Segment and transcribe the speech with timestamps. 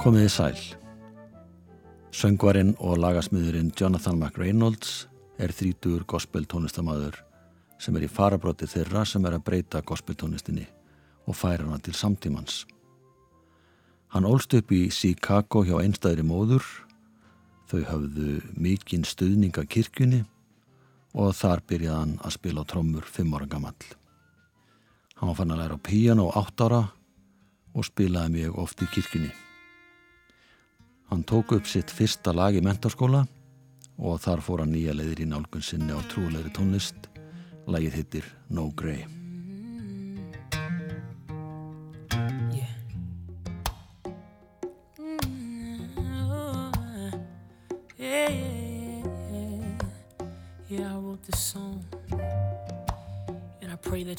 [0.00, 0.56] Komiði sæl.
[2.10, 5.06] Söngvarinn og lagasmiðurinn Jonathan McReynolds
[5.38, 7.20] er þrítur gospel tónlistamæður
[7.78, 10.66] sem er í farabróti þeirra sem er að breyta gospel tónlistinni
[11.30, 12.64] og færa hana til samtímans.
[14.10, 16.64] Hann ólst upp í Chicago hjá einstæðri móður,
[17.70, 20.24] þau hafðu mikinn stuðninga kirkjunni
[21.14, 23.76] og þar byrjaði hann að spila trommur fimm ára gammal.
[25.20, 26.82] Hann fann að læra á píjana á átt ára
[27.70, 29.30] og spilaði mjög oft í kirkjunni.
[31.10, 33.24] Hann tók upp sitt fyrsta lag í mentarskóla
[34.00, 37.06] og þar fór hann nýja leiðir í nálgun sinni á trúleiri tónlist.
[37.70, 39.19] Lagið hittir No Grey.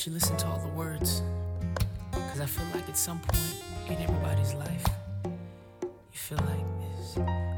[0.02, 1.22] That you listen to all the words.
[2.12, 4.86] Because I feel like at some point in everybody's life,
[5.24, 7.18] you feel like this.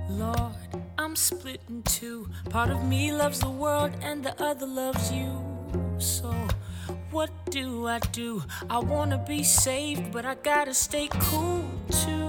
[0.09, 0.53] Lord,
[0.97, 2.27] I'm split in two.
[2.49, 5.31] Part of me loves the world and the other loves you.
[5.99, 6.33] So,
[7.11, 8.43] what do I do?
[8.69, 12.22] I wanna be saved, but I gotta stay cool too.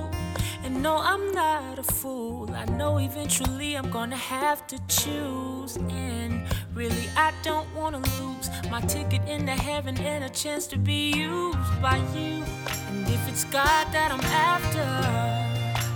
[0.84, 2.50] No, I'm not a fool.
[2.52, 5.78] I know eventually I'm gonna have to choose.
[5.78, 11.10] And really, I don't wanna lose my ticket into heaven and a chance to be
[11.10, 12.44] used by you.
[12.88, 14.84] And if it's God that I'm after,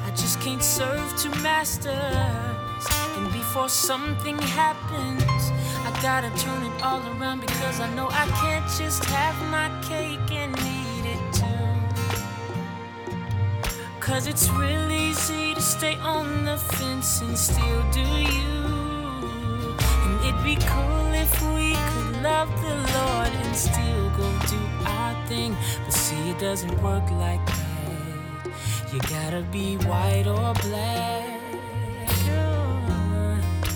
[0.07, 2.87] I just can't serve two masters.
[3.19, 5.43] And before something happens,
[5.85, 10.31] I gotta turn it all around because I know I can't just have my cake
[10.31, 10.48] and
[14.09, 18.65] Cause it's real easy to stay on the fence and still do you.
[20.05, 25.27] And it'd be cool if we could love the Lord and still go do our
[25.27, 25.55] thing.
[25.85, 28.51] But see, it doesn't work like that.
[28.93, 31.39] You gotta be white or black.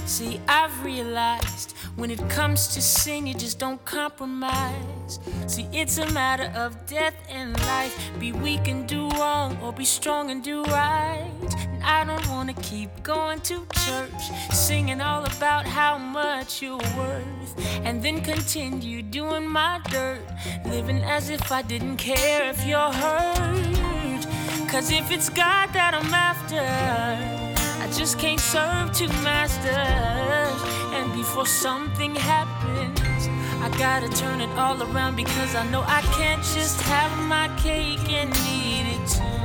[0.07, 5.19] See, I've realized when it comes to sin, you just don't compromise.
[5.47, 7.95] See, it's a matter of death and life.
[8.19, 11.29] Be weak and do wrong, or be strong and do right.
[11.71, 17.55] And I don't wanna keep going to church, singing all about how much you're worth,
[17.85, 20.23] and then continue doing my dirt,
[20.65, 24.27] living as if I didn't care if you're hurt.
[24.69, 27.52] Cause if it's God that I'm after,
[27.93, 30.63] just can't serve two masters.
[30.95, 33.29] And before something happens,
[33.61, 38.09] I gotta turn it all around because I know I can't just have my cake
[38.11, 39.43] and eat it too.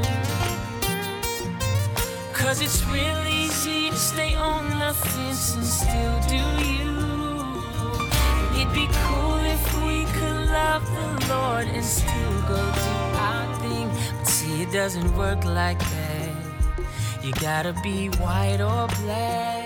[2.33, 6.95] Cause it's real easy to stay on the fence and still do you.
[8.55, 12.95] It'd be cool if we could love the Lord and still go do
[13.27, 13.89] our thing.
[14.17, 16.16] But see, it doesn't work like that.
[17.27, 19.56] You gotta be white or black.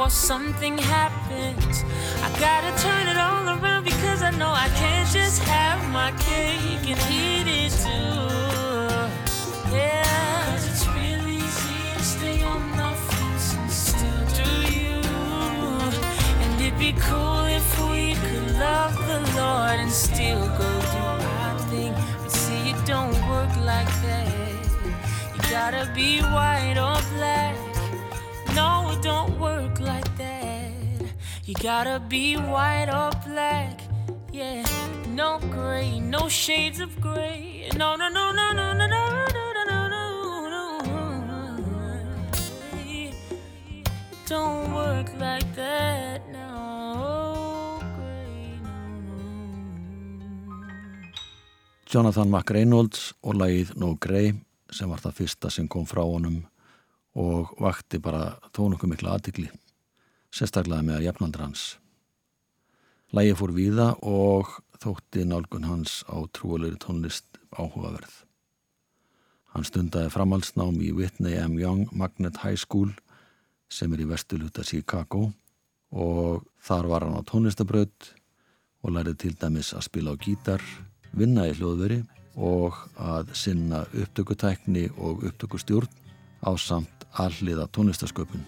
[0.00, 1.84] Before something happens,
[2.24, 6.88] I gotta turn it all around because I know I can't just have my cake
[6.88, 8.16] and eat it too.
[9.76, 15.02] Yeah, 'cause it's real easy to stay on the fence and still do you.
[16.40, 21.04] And it'd be cool if we could love the Lord and still go do
[21.42, 21.92] our thing.
[22.22, 24.28] But see, it don't work like that.
[25.34, 26.78] You gotta be white
[31.50, 33.80] You gotta be white or black.
[34.32, 34.62] Yeah,
[35.08, 37.68] no gray, no shades of gray.
[37.76, 39.02] No, no, no, no, no, no, no,
[39.34, 40.64] no, no, no, no,
[44.28, 46.22] don't work like that.
[46.30, 48.76] No gray, no,
[50.62, 51.10] no.
[51.84, 54.36] Jonathan McReynolds og lagið No Grey
[54.70, 56.44] sem var það fyrsta sem kom frá honum
[57.18, 59.50] og vakti bara tónungu mikla aðtikli,
[60.34, 61.76] sérstaklega með jafnaldra hans.
[63.10, 68.12] Lægi fór víða og þótti nálgun hans á trúalegri tónlist áhugaverð.
[69.50, 71.58] Hann stundaði framhalsnám í Whitney M.
[71.58, 72.92] Young Magnet High School
[73.70, 75.32] sem er í vestuluta Chicago
[75.90, 78.12] og þar var hann á tónlistabraut
[78.86, 80.62] og lærið til dæmis að spila á gítar,
[81.12, 82.00] vinna í hljóðveri
[82.38, 85.90] og að sinna upptökutækni og upptökustjórn
[86.46, 88.46] á samt alliða tónlistasköpun.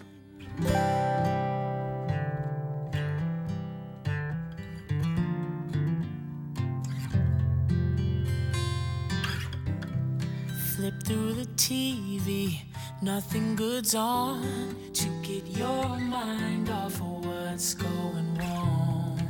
[11.42, 12.56] The TV,
[13.00, 19.20] nothing good's on to get your mind off of what's going wrong.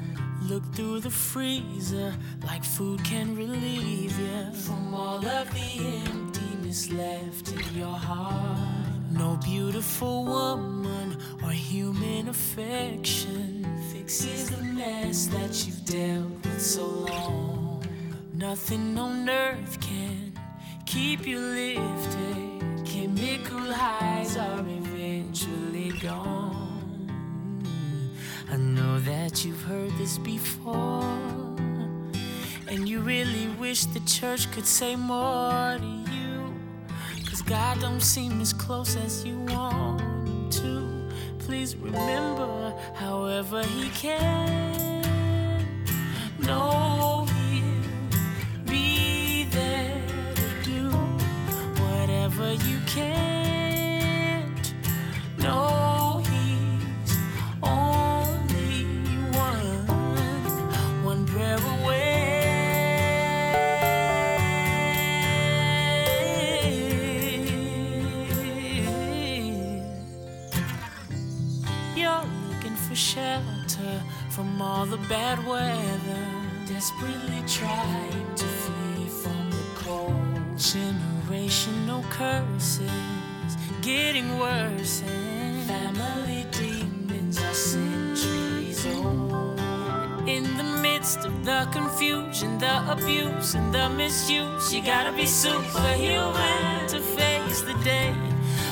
[0.42, 2.14] Look through the freezer
[2.44, 8.58] like food can relieve you from all of the emptiness left in your heart.
[9.10, 17.82] No beautiful woman or human affection fixes the mess that you've dealt with so long.
[18.34, 20.31] Nothing on earth can
[20.92, 22.84] keep you lifted.
[22.84, 27.08] Chemical highs are eventually gone.
[28.50, 31.02] I know that you've heard this before.
[32.68, 36.54] And you really wish the church could say more to you.
[37.24, 41.08] Cause God don't seem as close as you want him to.
[41.38, 45.02] Please remember, however, He can.
[46.40, 47.21] No,
[52.42, 54.74] whatever you can't.
[55.38, 57.16] No, He's
[57.62, 58.84] only
[59.36, 61.98] one, one prayer away.
[71.94, 76.26] You're looking for shelter from all the bad weather,
[76.66, 80.60] desperately trying to flee from the cold.
[81.42, 89.58] Generational curses getting worse, and family demons are centuries old.
[90.28, 96.86] In the midst of the confusion, the abuse, and the misuse, you gotta be superhuman
[96.86, 98.14] to face the day.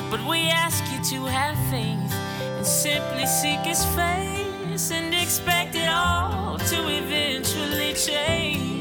[0.08, 2.14] But we ask you to have faith
[2.56, 8.79] and simply seek His face and expect it all to eventually change.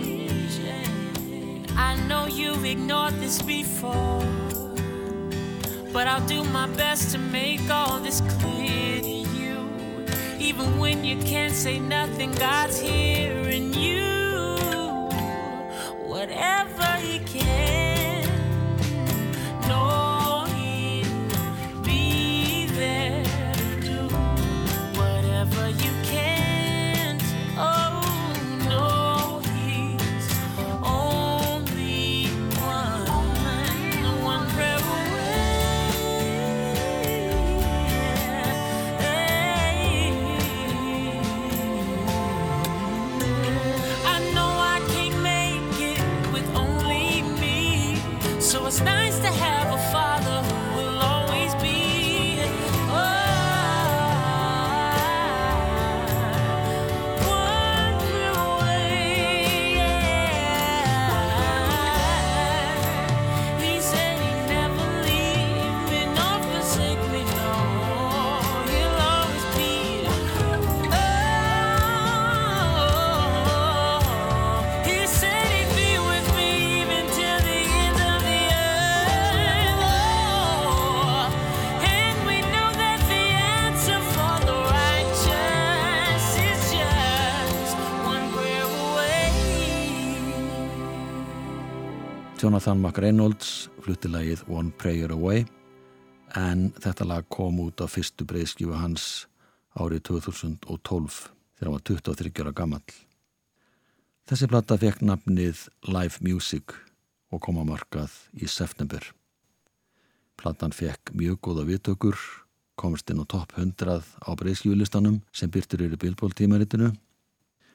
[1.82, 4.22] I know you've ignored this before,
[5.94, 10.06] but I'll do my best to make all this clear to you.
[10.40, 14.19] Even when you can't say nothing, God's hearing you.
[92.40, 95.42] Jonathan McReynolds flutti lagið One Prayer Away
[96.40, 99.08] en þetta lag kom út á fyrstu breyðskífu hans
[99.76, 101.18] árið 2012
[101.60, 102.86] þegar hann var 23 ára gammal.
[104.24, 106.78] Þessi platta fekk nafnið Live Music
[107.28, 109.04] og kom á markað í september.
[110.40, 112.16] Plattan fekk mjög góða viðtökur,
[112.80, 116.94] komst inn á topp 100 á breyðskífulistanum sem byrtir eru Billboard tímaritinu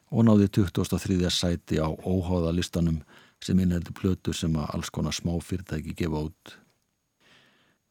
[0.08, 1.20] og náði 23.
[1.28, 3.02] sæti á óháða listanum
[3.42, 6.56] sem innheldur plötur sem að alls konar smá fyrirtæki gefa út.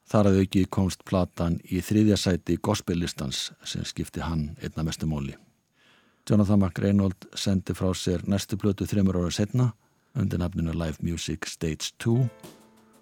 [0.09, 5.35] Þar að auki komst platan í þriðja sæti gospellistans sem skipti hann einna mestu móli.
[6.29, 9.71] Jonathan McReynolds sendi frá sér næstu plötu þreymur ára setna
[10.15, 12.13] undir nafninu Live Music Stage 2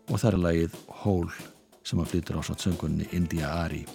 [0.09, 1.49] og þar er lagið Hole
[1.83, 3.85] sem að flytur á satt söngunni India Ari.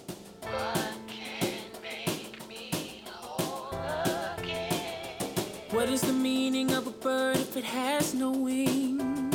[5.71, 6.96] What is the meaning of
[7.47, 9.33] if it has no wings?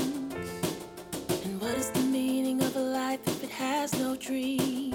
[1.44, 4.94] And what is the meaning of a life if it has no dreams?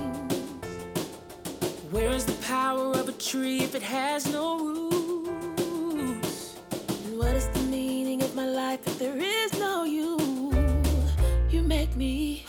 [1.89, 6.57] Where is the power of a tree if it has no roots?
[7.05, 10.51] And what is the meaning of my life if there is no you?
[11.49, 12.45] You make me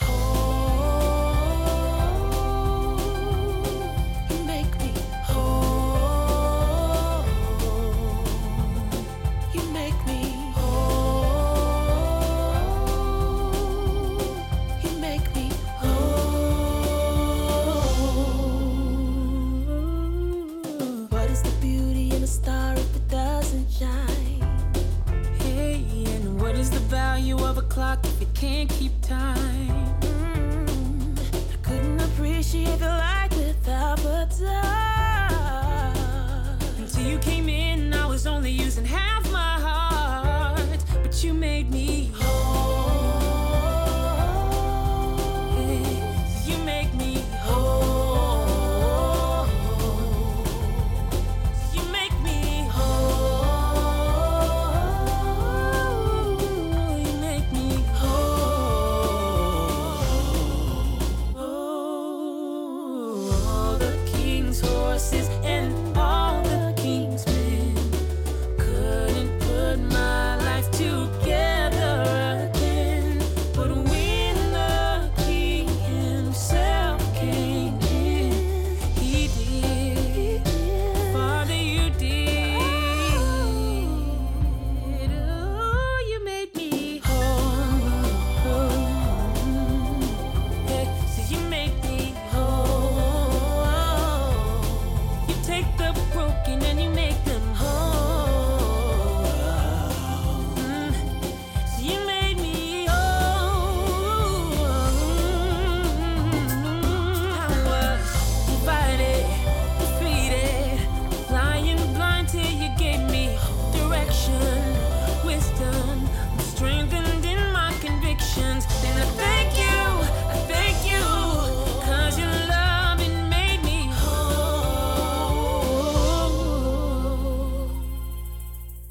[28.49, 29.99] can't keep time.
[30.01, 31.19] Mm,
[31.53, 32.98] I couldn't appreciate the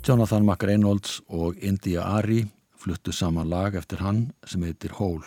[0.08, 2.46] Jonathan McReynolds og India Ari
[2.80, 5.20] fluttu saman lag eftir hann sem heitir Hól.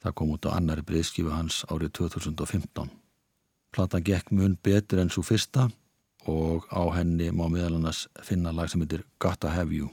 [0.00, 2.88] Það kom út á annari breyðskifu hans árið 2015.
[3.68, 5.66] Platan gekk mun betur enn svo fyrsta
[6.24, 9.90] og á henni má meðal annars finna lag sem heitir Gotta Have You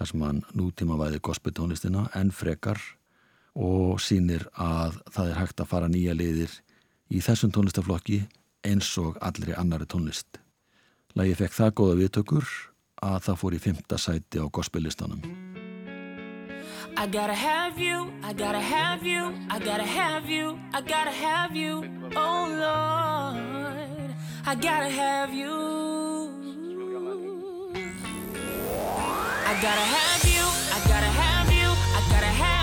[0.00, 2.80] þar sem hann nútíma væði gospeltónlistina en frekar
[3.52, 6.56] og sínir að það er hægt að fara nýja liðir
[7.12, 8.22] í þessum tónlistaflokki
[8.64, 10.40] eins og allri annari tónlist.
[11.12, 12.48] Lagi fekk það góða viðtökur
[13.02, 15.22] að það fór í fymta sæti á gospellistanum.
[16.96, 21.54] I gotta have you, I gotta have you, I gotta have you, I gotta have
[21.54, 21.84] you,
[22.16, 24.14] oh Lord,
[24.46, 25.98] I gotta have you.
[29.48, 30.44] I gotta have you,
[30.76, 32.57] I gotta have you, I gotta have you,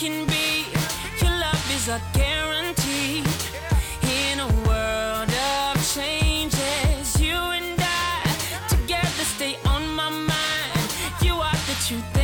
[0.00, 0.64] can be.
[1.20, 3.22] Your love is a guarantee
[4.02, 7.20] in a world of changes.
[7.20, 8.22] You and I
[8.66, 10.86] together stay on my mind.
[11.20, 12.19] You are the truth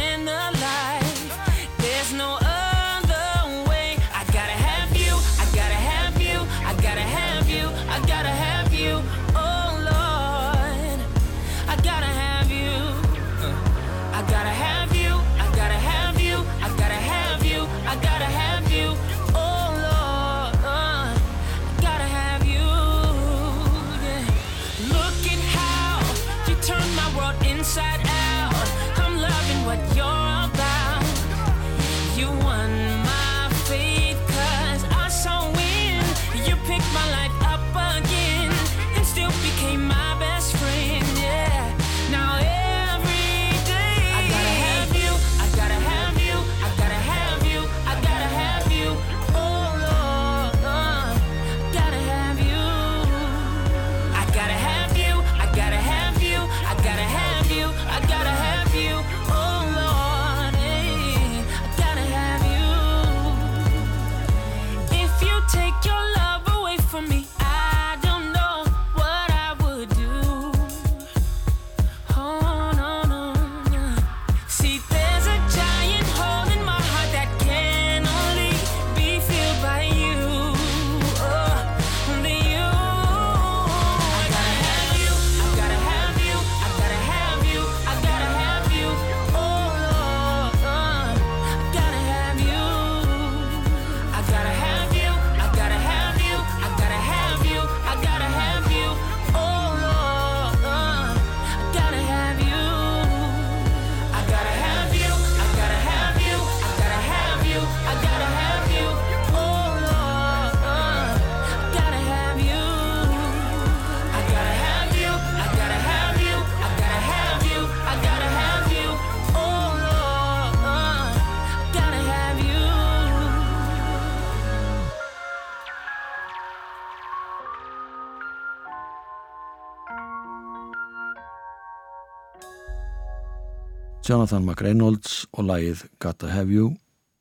[134.06, 136.68] Jonathan McReynolds og lagið Gotta Have You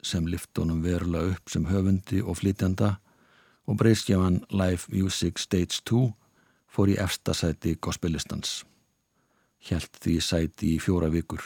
[0.06, 2.92] sem lift honum verulega upp sem höfundi og flytjanda
[3.66, 6.04] og breyskjaman Live Music Stage 2
[6.70, 8.62] fór í efsta sæti gospellistans.
[9.66, 11.42] Hjælt því sæti í fjóra vikur.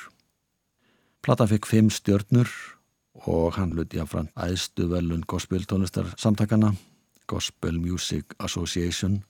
[1.24, 2.51] Plata fekk fimm stjörnur
[3.24, 6.74] og hann hluti af frann æðstu velun gospeltónlistar samtakana
[7.31, 9.22] Gospel Music Association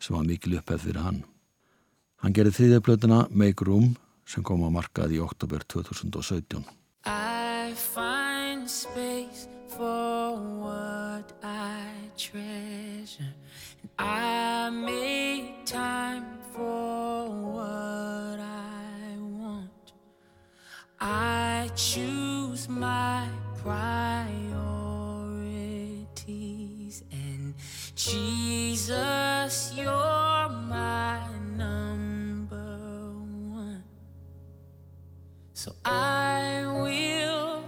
[0.00, 1.22] sem var mikil upphefð fyrir hann.
[2.18, 3.92] Hann gerði þriðjöflötuna Make Room
[4.26, 6.64] sem kom á markað í oktober 2017.
[7.04, 13.34] I find space for what I treasure
[13.80, 16.24] and I make time
[16.54, 19.92] for what I want.
[21.00, 23.26] I choose my
[23.62, 24.62] priorities
[27.10, 27.54] and
[27.96, 30.11] Jesus, you're
[35.62, 37.62] So I will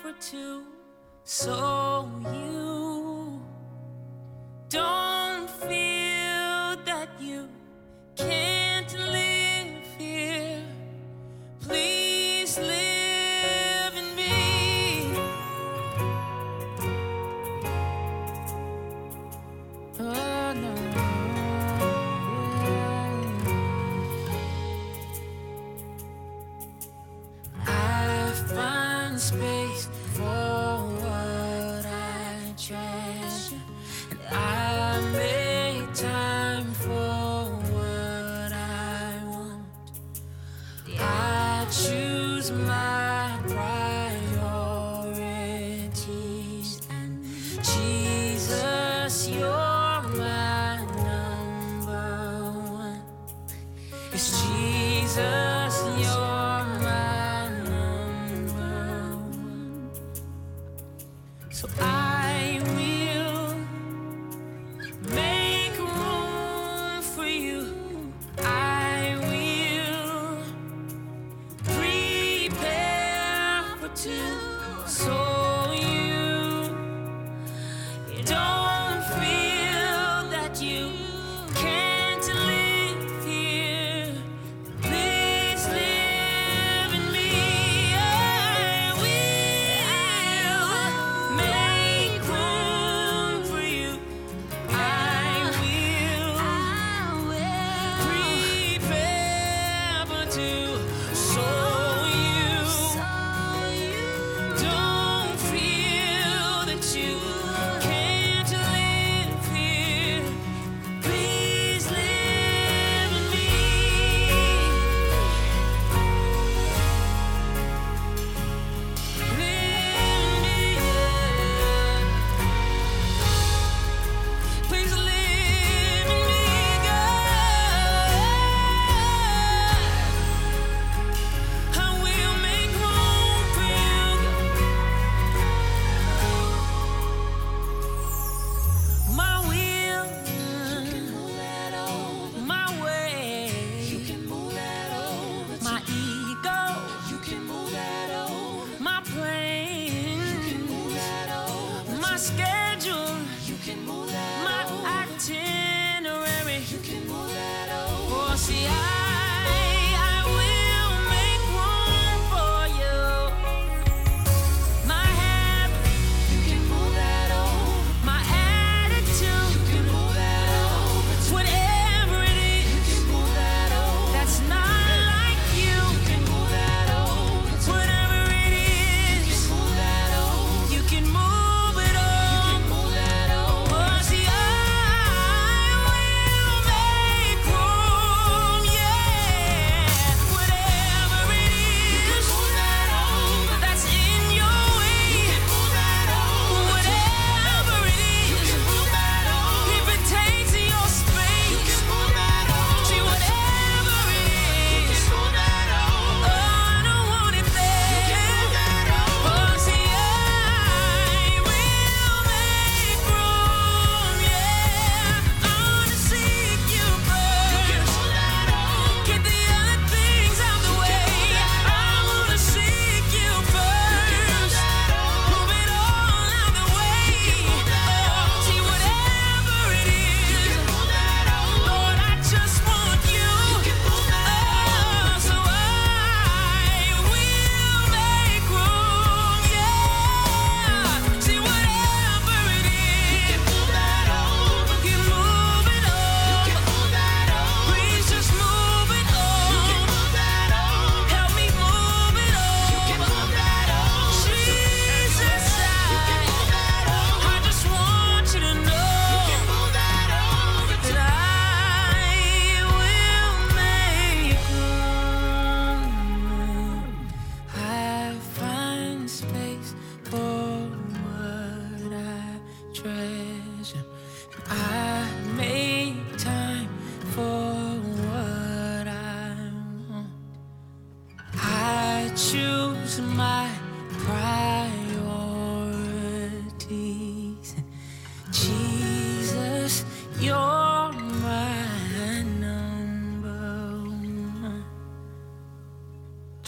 [0.00, 0.66] for two
[1.24, 1.85] so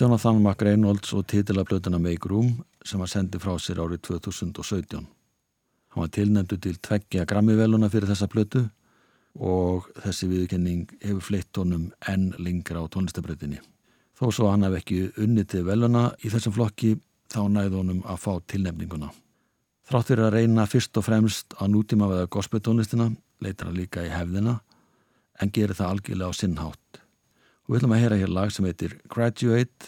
[0.01, 2.53] Jonathan McReynolds og titilablötuna Make Room
[2.87, 5.01] sem var sendið frá sér árið 2017.
[5.91, 8.63] Hann var tilnæmdu til tveggja grammiveluna fyrir þessa blötu
[9.43, 13.59] og þessi viðkenning hefur fleitt honum enn lengra á tónlistabröðinni.
[14.15, 16.95] Þó svo hann hef ekki unnið til veluna í þessum flokki
[17.35, 19.11] þá næði honum að fá tilnefninguna.
[19.91, 23.11] Þráttur að reyna fyrst og fremst að nútíma veða gospeltónlistina,
[23.43, 24.61] leitar hann líka í hefðina
[25.43, 26.88] en gerir það algjörlega á sinnhátt.
[27.69, 29.87] Og við ætlum að heyra hér lag sem heitir Graduate.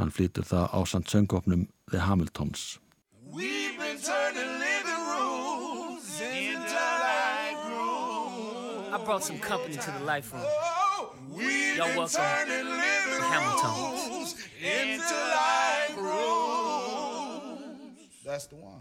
[0.00, 2.78] Hann flytur það á samt söngopnum The Hamiltons.
[3.22, 8.94] We've been turning living rooms into life rooms.
[8.94, 10.42] I brought some company to the life room.
[10.44, 12.20] Oh, we've Y'all been welcome.
[12.20, 14.10] turning living The Hamiltons.
[14.10, 17.98] rooms into life rooms.
[18.26, 18.80] That's the one.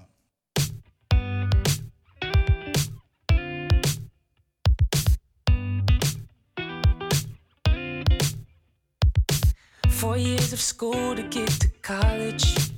[10.01, 12.71] Four years of school to get to college.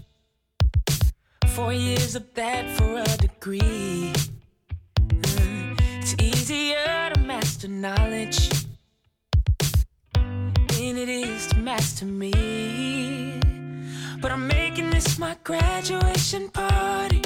[1.56, 4.12] Four years of that for a degree.
[6.02, 8.50] It's easier to master knowledge
[10.14, 13.40] than it is to master me.
[14.20, 17.22] But I'm making this my graduation party.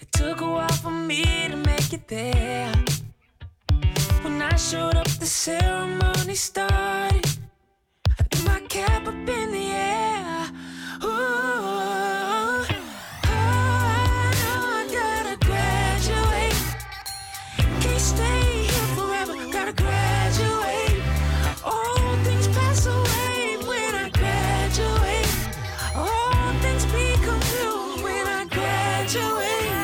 [0.00, 2.74] It took a while for me to make it there.
[4.22, 7.39] When I showed up, the ceremony started.
[8.70, 10.46] Cap up in the air.
[11.02, 12.64] Ooh, oh,
[13.24, 16.54] I know I gotta graduate.
[17.80, 19.34] Can't stay here forever.
[19.50, 21.02] Gotta graduate.
[21.64, 25.34] All things pass away when I graduate.
[25.96, 29.74] All things become new when I graduate.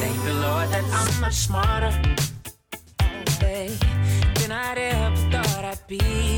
[0.00, 1.92] Thank the Lord that I'm much smarter
[3.38, 6.35] than I'd ever thought I'd be.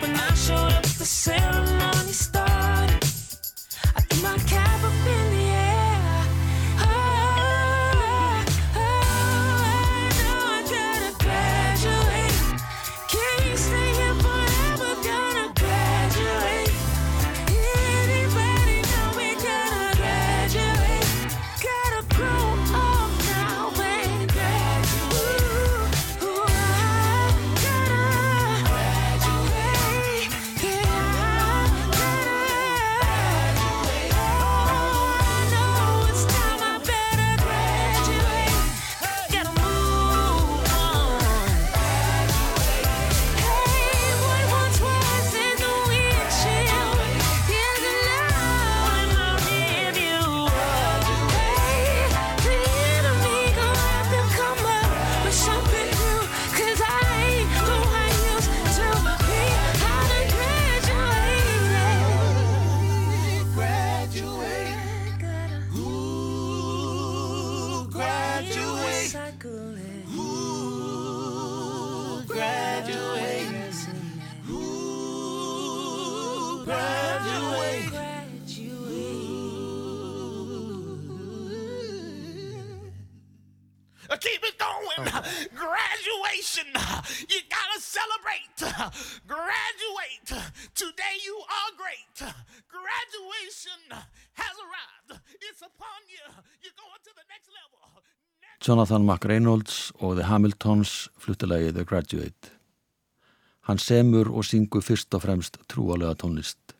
[0.00, 1.81] When I showed up, the ceremony
[98.62, 102.52] Jonathan McReynolds og The Hamiltons fluttilagi The Graduate.
[103.66, 106.76] Hann semur og syngur fyrst og fremst trúalega tónlist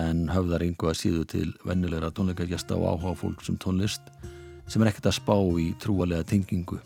[0.00, 4.08] en höfðar yngu að síðu til vennilegra tónleikagjasta og áhuga fólk sem tónlist
[4.64, 6.78] sem er ekkert að spá í trúalega tengingu.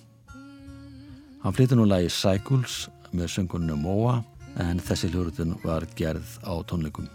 [1.45, 4.25] Hann flyttur nú lagi Cycles með sönguninu Moa
[4.59, 7.07] en þessi hljóruðin var gerð á tónleikum.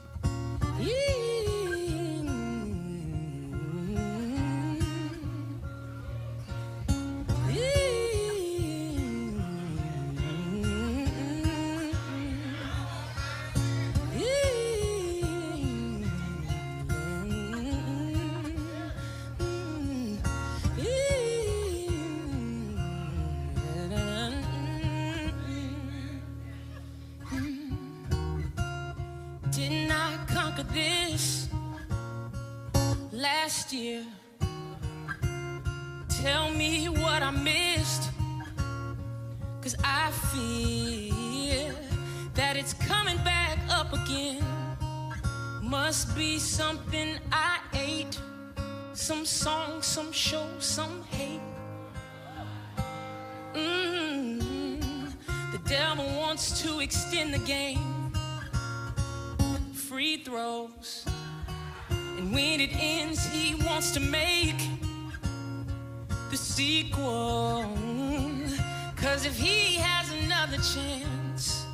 [67.41, 68.49] alone.
[68.95, 71.65] Cause if he has another chance,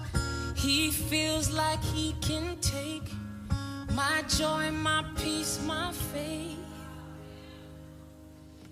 [0.55, 3.07] he feels like he can take
[3.93, 6.57] my joy, my peace, my faith.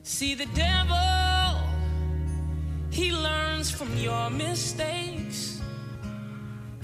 [0.03, 1.59] See, the devil,
[2.91, 5.61] he learns from your mistakes,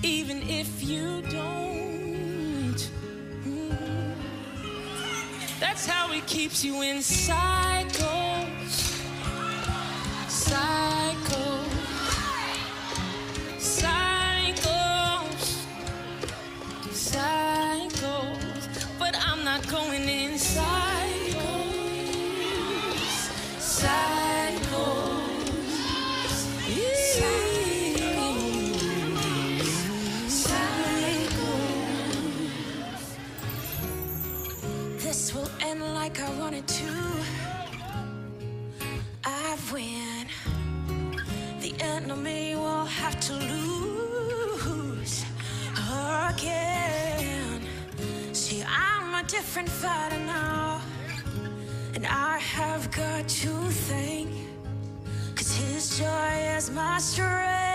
[0.04, 2.82] even if you don't.
[3.45, 4.15] Mm.
[5.60, 8.30] That's how he keeps you in cycle.
[18.99, 20.30] But I'm not going in.
[49.31, 50.81] different fighter now.
[51.95, 53.49] And I have got to
[53.87, 54.29] thank
[55.35, 57.70] Cause his joy is my strength.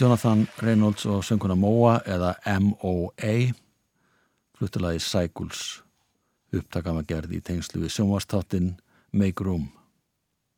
[0.00, 3.52] Jonathan Reynolds og sönguna Moa eða M.O.A.
[4.58, 5.60] fluttilagi Cycles
[6.50, 8.72] upptakama gerði í tengslu við sjónvastáttin
[9.14, 9.68] Make Room.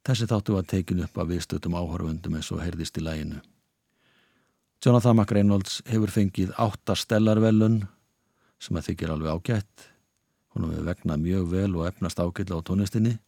[0.09, 3.43] Þessi þáttu var tekin upp af viðstötum áhörfundum eins og heyrðist í læginu.
[4.81, 7.83] Jonathan McReynolds hefur fengið átta stellarvelun
[8.57, 9.87] sem að þykir alveg ágætt.
[10.57, 13.19] Hún hefur vegnað mjög vel og efnast ágætla á tónlistinni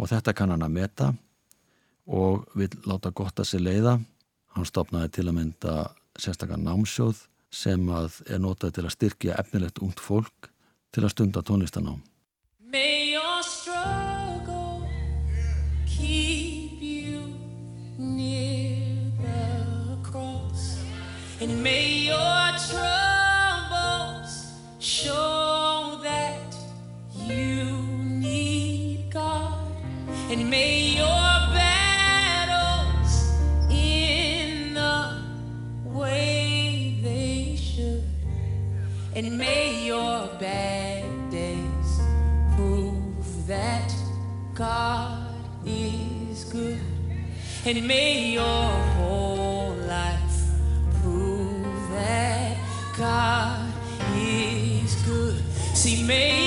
[0.00, 1.14] og þetta kann hann að meta
[2.08, 3.98] og vil láta gott að sér leiða.
[4.56, 5.72] Hann stopnaði til að mynda
[6.16, 10.48] sérstakar námsjóð sem að er notað til að styrkja efnilegt ungt fólk
[10.96, 12.00] til að stunda tónlistanám.
[21.38, 24.32] and may your troubles
[24.78, 26.56] show that
[27.12, 27.76] you
[28.24, 29.76] need God,
[30.30, 31.15] and may your
[39.16, 42.00] and may your bad days
[42.54, 43.90] prove that
[44.52, 46.78] God is good,
[47.64, 50.42] and may your whole life
[51.00, 52.58] prove that
[52.98, 53.72] God
[54.14, 55.42] is good.
[55.74, 56.45] See, may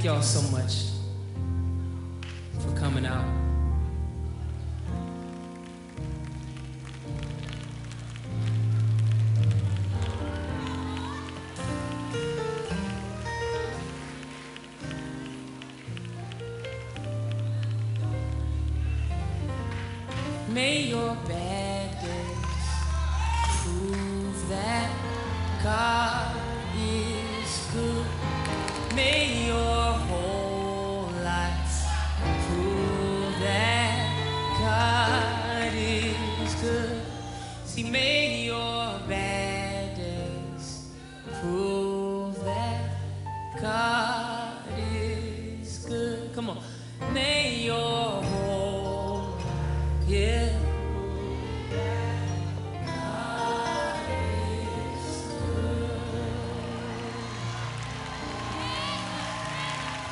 [0.00, 0.89] Thank y'all so much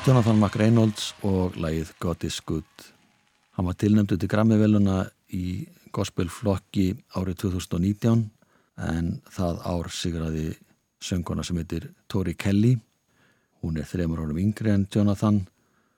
[0.09, 2.85] Jonathan McReynolds og lagið God is Good.
[3.59, 5.03] Hann var tilnæmdu til Grammy-veluna
[5.37, 6.87] í gospelflokki
[7.21, 8.23] árið 2019
[8.89, 10.47] en það ár sigraði
[11.05, 12.73] sönguna sem heitir Tori Kelly.
[13.61, 15.43] Hún er þreymur árum yngri en Jonathan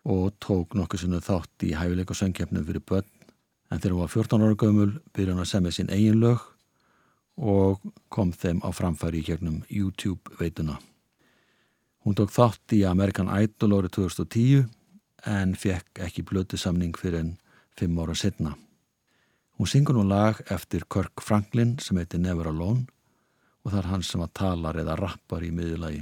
[0.02, 3.06] og tók nokkuð sinu þátt í hæfileika söngkeppnum fyrir börn.
[3.70, 6.42] En þegar hún var 14 ára gömul byrja hann að semja sín eigin lög
[7.38, 7.78] og
[8.10, 10.80] kom þeim á framfæri í gegnum YouTube veituna.
[12.00, 14.68] Hún tók þátt í American Idol árið 2010
[15.28, 17.34] en fekk ekki blötu samning fyrir enn
[17.76, 18.54] fimm ára setna.
[19.60, 22.86] Hún syngur nú lag eftir Kirk Franklin sem heitir Never Alone
[23.60, 26.00] og það er hann sem að talar eða rappar í miðjulagi.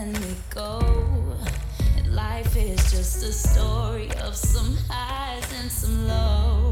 [0.00, 0.80] Then they go.
[2.08, 6.69] Life is just a story of some highs and some lows.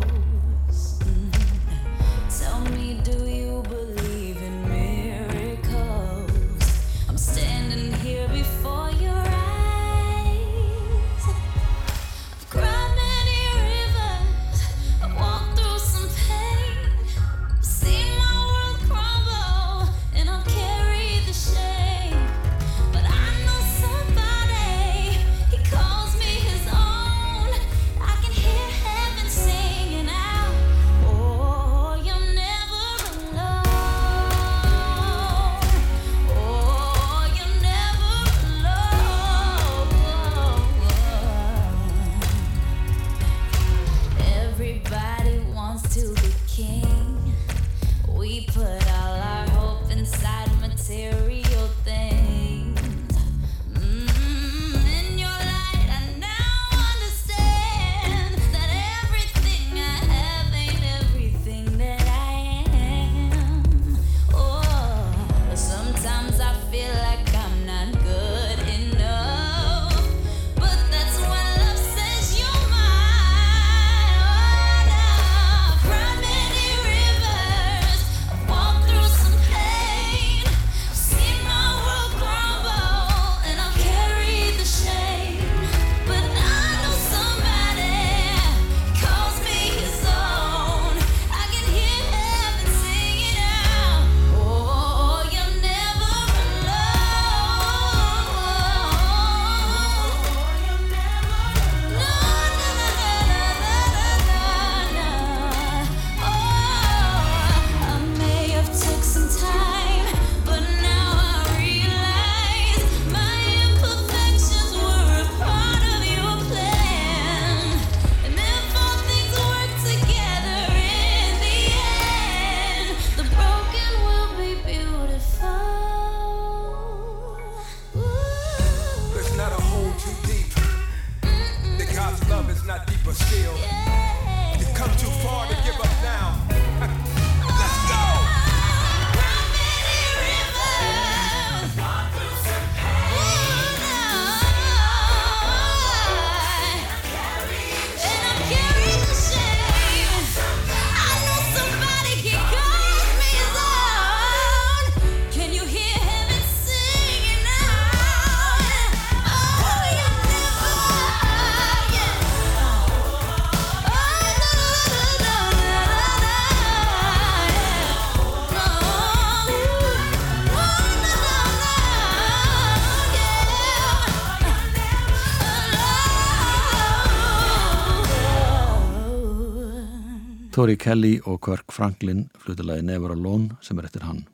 [180.59, 184.24] Tori Kelly og Kirk Franklin flutilagi Never Alone sem er eftir hann.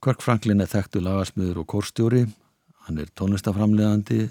[0.00, 2.22] Kirk Franklin er þekktu lagasmiður og kórstjóri,
[2.86, 4.30] hann er tónlistaframlegandi,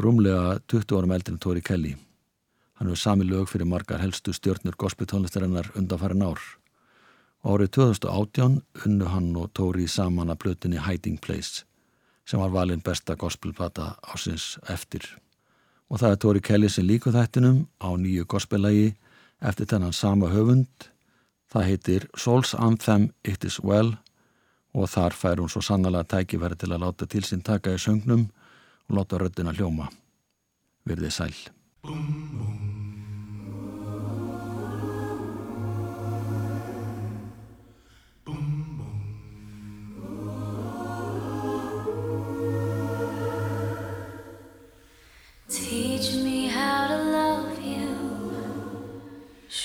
[0.00, 1.92] rúmlega 20 árum eldri en Tori Kelly.
[2.80, 6.40] Hann hefur sami lög fyrir margar helstu stjórnur gospeltónlistarinnar undanfærin ár.
[7.44, 11.68] Árið 2018 unnu hann og Tori saman að plötunni Hiding Place
[12.24, 15.04] sem var valinn besta gospelplata ásins eftir.
[15.92, 18.94] Og það er Tori Kelly sem líku þættinum á nýju gospellagi
[19.40, 20.88] eftir þennan sama höfund.
[21.52, 23.96] Það heitir Souls Anthem It Is Well
[24.76, 28.26] og þar fær hún svo sannlega tækifæri til að láta til sín taka í söngnum
[28.88, 29.88] og láta röddina hljóma.
[30.86, 31.36] Verðið sæl.
[31.86, 32.85] Teach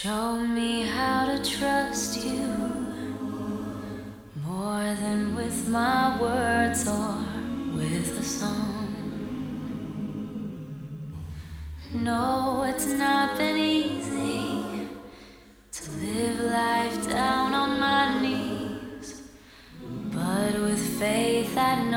[0.03, 2.41] Show me how to trust you.
[4.43, 7.17] More than with my words or
[7.75, 8.95] with a song.
[11.93, 14.87] No, it's not been easy
[15.71, 19.21] to live life down on my knees.
[20.11, 21.90] But with faith, I